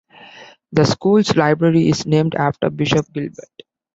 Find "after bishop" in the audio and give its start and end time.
2.33-3.05